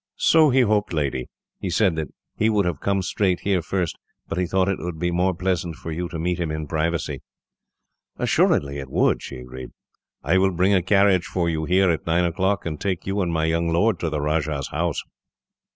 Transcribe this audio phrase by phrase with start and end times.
[0.17, 1.29] "So he hoped, lady.
[1.59, 4.97] He said that he would have come straight here, first, but he thought it would
[4.97, 7.21] be more pleasant for you to meet him in privacy."
[8.17, 9.69] "Assuredly it would," she agreed.
[10.23, 13.31] "I will bring a carriage for you, here, at nine o'clock; and take you and
[13.31, 15.03] my young lord to the Rajah's house."